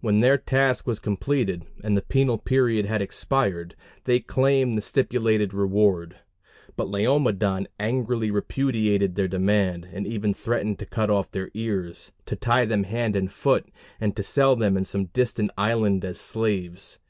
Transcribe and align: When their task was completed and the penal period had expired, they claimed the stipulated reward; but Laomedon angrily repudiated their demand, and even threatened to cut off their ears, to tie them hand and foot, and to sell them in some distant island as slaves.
When 0.00 0.20
their 0.20 0.38
task 0.38 0.86
was 0.86 1.00
completed 1.00 1.64
and 1.82 1.96
the 1.96 2.02
penal 2.02 2.38
period 2.38 2.86
had 2.86 3.02
expired, 3.02 3.74
they 4.04 4.20
claimed 4.20 4.78
the 4.78 4.80
stipulated 4.80 5.52
reward; 5.52 6.14
but 6.76 6.86
Laomedon 6.88 7.66
angrily 7.80 8.30
repudiated 8.30 9.16
their 9.16 9.26
demand, 9.26 9.88
and 9.92 10.06
even 10.06 10.32
threatened 10.32 10.78
to 10.78 10.86
cut 10.86 11.10
off 11.10 11.28
their 11.32 11.50
ears, 11.54 12.12
to 12.26 12.36
tie 12.36 12.66
them 12.66 12.84
hand 12.84 13.16
and 13.16 13.32
foot, 13.32 13.66
and 14.00 14.14
to 14.14 14.22
sell 14.22 14.54
them 14.54 14.76
in 14.76 14.84
some 14.84 15.06
distant 15.06 15.50
island 15.58 16.04
as 16.04 16.20
slaves. 16.20 17.00